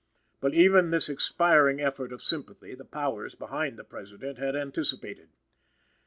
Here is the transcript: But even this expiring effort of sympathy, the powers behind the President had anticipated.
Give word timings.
But 0.39 0.55
even 0.55 0.89
this 0.89 1.09
expiring 1.09 1.79
effort 1.79 2.11
of 2.11 2.23
sympathy, 2.23 2.73
the 2.73 2.83
powers 2.85 3.35
behind 3.35 3.77
the 3.77 3.83
President 3.83 4.39
had 4.39 4.55
anticipated. 4.55 5.29